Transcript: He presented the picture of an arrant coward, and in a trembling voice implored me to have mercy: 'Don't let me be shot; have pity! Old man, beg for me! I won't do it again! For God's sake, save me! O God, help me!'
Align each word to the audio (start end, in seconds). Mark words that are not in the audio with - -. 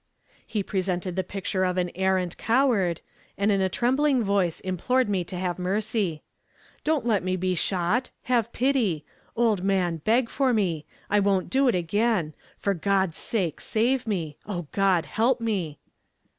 He 0.47 0.63
presented 0.63 1.15
the 1.15 1.23
picture 1.23 1.63
of 1.63 1.77
an 1.77 1.91
arrant 1.93 2.35
coward, 2.39 3.01
and 3.37 3.51
in 3.51 3.61
a 3.61 3.69
trembling 3.69 4.23
voice 4.23 4.59
implored 4.61 5.07
me 5.07 5.23
to 5.25 5.35
have 5.37 5.59
mercy: 5.59 6.23
'Don't 6.83 7.05
let 7.05 7.21
me 7.23 7.35
be 7.35 7.53
shot; 7.53 8.09
have 8.23 8.51
pity! 8.51 9.05
Old 9.35 9.63
man, 9.63 9.97
beg 9.97 10.27
for 10.27 10.53
me! 10.53 10.87
I 11.07 11.19
won't 11.19 11.51
do 11.51 11.67
it 11.67 11.75
again! 11.75 12.33
For 12.57 12.73
God's 12.73 13.17
sake, 13.19 13.61
save 13.61 14.07
me! 14.07 14.37
O 14.47 14.65
God, 14.71 15.05
help 15.05 15.39
me!' 15.39 15.77